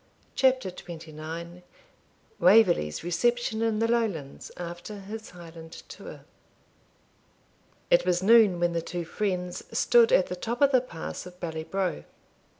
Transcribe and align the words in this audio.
CHAPTER 0.33 0.71
XXIX 0.71 1.61
WAVERLEY'S 2.39 3.03
RECEPTION 3.03 3.61
IN 3.61 3.77
THE 3.77 3.87
LOWLANDS 3.87 4.51
AFTER 4.57 5.01
HIS 5.01 5.29
HIGHLAND 5.29 5.83
TOUR 5.89 6.21
It 7.91 8.03
was 8.03 8.23
noon 8.23 8.59
when 8.59 8.73
the 8.73 8.81
two 8.81 9.05
friends 9.05 9.63
stood 9.77 10.11
at 10.11 10.25
the 10.25 10.35
top 10.35 10.63
of 10.63 10.71
the 10.71 10.81
pass 10.81 11.27
of 11.27 11.39
Bally 11.39 11.63
Brough. 11.65 12.05